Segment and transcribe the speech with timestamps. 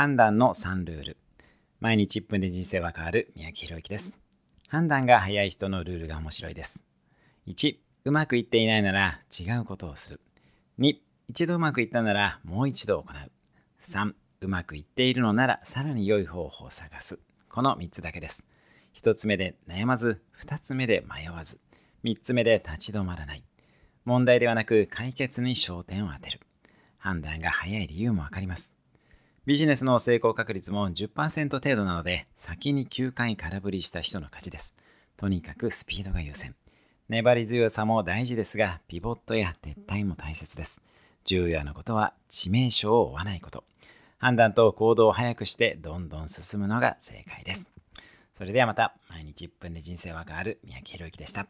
[0.00, 1.16] 判断の3ルール。
[1.78, 4.16] 毎日1分で人生は変わる三宅宏之です。
[4.66, 6.82] 判断が早い人のルールが面白いです。
[7.46, 7.76] 1、
[8.06, 10.20] うまくいっていないなら違うことをする。
[10.78, 10.94] 2、
[11.28, 13.30] 一度うまくいったならもう一度行う。
[13.82, 17.20] 3、うまくいっているのならさらに良い方法を探す。
[17.50, 18.46] この3つだけです。
[18.94, 21.60] 1つ目で悩まず、2つ目で迷わず、
[22.04, 23.44] 3つ目で立ち止まらない。
[24.06, 26.40] 問題ではなく解決に焦点を当てる。
[26.96, 28.79] 判断が早い理由もわかります。
[29.46, 34.76] ビジネスの成功確率も10%程度なので、先に9回空振りした人の勝ちです。
[35.16, 36.54] とにかくスピードが優先。
[37.08, 40.82] 粘り強さも大事ですが、ピボットや撤退も大切です。
[41.24, 43.64] 重要なことは致命傷を負わないこと。
[44.18, 47.70] 判断と行動を早くしてどんどん進むのが正解です。
[48.36, 51.46] それではまた毎日1分で人生は変わる三宅宏之でした。